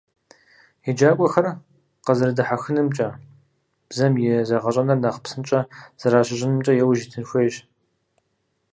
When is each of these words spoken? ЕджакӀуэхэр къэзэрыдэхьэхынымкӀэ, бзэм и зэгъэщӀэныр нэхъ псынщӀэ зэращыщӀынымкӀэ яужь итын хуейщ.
ЕджакӀуэхэр 0.89 1.47
къэзэрыдэхьэхынымкӀэ, 2.05 3.07
бзэм 3.89 4.13
и 4.23 4.27
зэгъэщӀэныр 4.47 4.99
нэхъ 5.01 5.19
псынщӀэ 5.23 5.59
зэращыщӀынымкӀэ 5.99 6.73
яужь 6.83 7.01
итын 7.05 7.23
хуейщ. 7.29 7.55